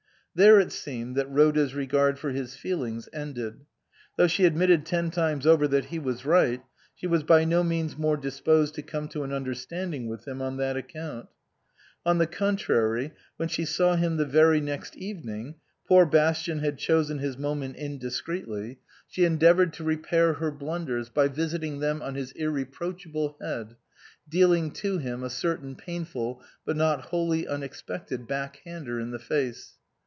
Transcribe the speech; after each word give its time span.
There 0.33 0.61
it 0.61 0.71
seemed 0.71 1.17
that 1.17 1.29
Rhoda's 1.29 1.75
regard 1.75 2.17
for 2.17 2.29
his 2.29 2.55
feelings 2.55 3.09
ended. 3.11 3.65
Though 4.15 4.27
she 4.27 4.45
admitted 4.45 4.85
ten 4.85 5.11
times 5.11 5.45
over 5.45 5.67
that 5.67 5.87
he 5.87 5.99
was 5.99 6.25
right, 6.25 6.61
she 6.95 7.05
was 7.05 7.23
by 7.23 7.43
no 7.43 7.63
means 7.63 7.97
more 7.97 8.15
disposed 8.15 8.73
to 8.75 8.81
come 8.81 9.09
to 9.09 9.23
an 9.25 9.33
understanding 9.33 10.07
with 10.07 10.25
him 10.25 10.41
on 10.41 10.55
that 10.55 10.77
account. 10.77 11.27
On 12.05 12.17
the 12.17 12.27
contrary, 12.27 13.11
when 13.35 13.49
she 13.49 13.65
saw 13.65 13.97
him 13.97 14.15
the 14.15 14.25
very 14.25 14.61
next 14.61 14.95
evening 14.95 15.55
(poor 15.85 16.05
Bastian 16.05 16.59
had 16.59 16.77
chosen 16.77 17.17
his 17.19 17.37
moment 17.37 17.75
indiscreetly) 17.75 18.79
she 19.09 19.25
en 19.25 19.37
292 19.37 19.37
A 19.37 19.37
PAINFUL 19.37 19.37
MISUNDERSTANDING 19.37 19.39
deavoured 19.41 19.73
to 19.73 19.83
repair 20.23 20.33
her 20.39 20.57
blunders 20.57 21.09
by 21.09 21.27
visiting 21.27 21.79
them 21.79 22.01
on 22.01 22.15
his 22.15 22.31
irreproachable 22.31 23.35
head, 23.41 23.75
dealing 24.29 24.71
to 24.71 24.97
him 24.97 25.23
a 25.23 25.29
certain 25.29 25.75
painful, 25.75 26.41
but 26.65 26.77
not 26.77 27.07
wholly 27.07 27.45
unexpected 27.45 28.25
back 28.29 28.61
hander 28.63 28.97
in 28.97 29.11
the 29.11 29.19
face. 29.19 29.73